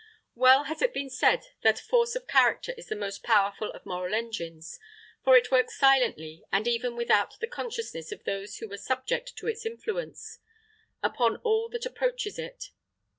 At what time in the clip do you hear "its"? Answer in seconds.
9.47-9.63